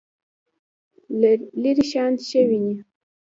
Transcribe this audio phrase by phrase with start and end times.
[1.61, 2.75] لرې شیان ښه وینئ؟